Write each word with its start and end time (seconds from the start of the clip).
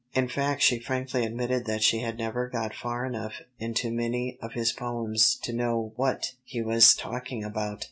In 0.15 0.27
fact 0.27 0.63
she 0.63 0.79
frankly 0.79 1.23
admitted 1.23 1.65
that 1.65 1.83
she 1.83 1.99
had 1.99 2.17
never 2.17 2.49
got 2.49 2.73
far 2.73 3.05
enough 3.05 3.33
into 3.59 3.91
many 3.91 4.39
of 4.41 4.53
his 4.53 4.71
poems 4.71 5.35
to 5.43 5.53
know 5.53 5.93
what 5.95 6.33
he 6.43 6.63
was 6.63 6.95
talking 6.95 7.43
about. 7.43 7.79